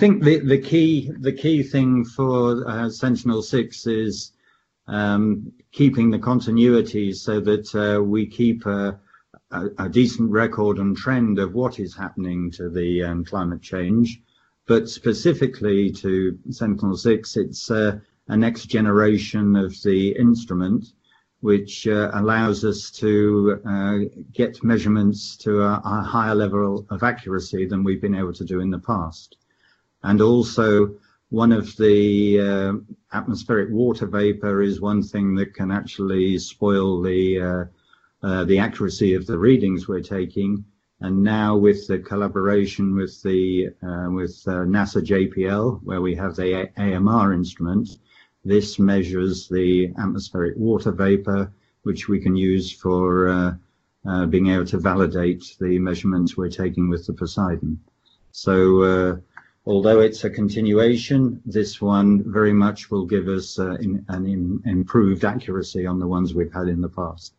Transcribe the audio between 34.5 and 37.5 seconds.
is one thing that can actually spoil the